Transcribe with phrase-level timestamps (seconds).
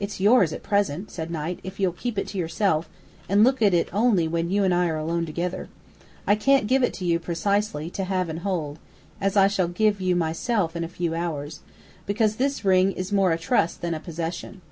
[0.00, 2.88] "It's yours at present," said Knight, "if you'll keep it to yourself,
[3.28, 5.68] and look at it only when you and I are alone together.
[6.26, 8.78] I can't give it to you, precisely, to have and to hold
[9.20, 11.60] (as I shall give you myself in a few hours),
[12.06, 14.62] because this ring is more a trust than a possession.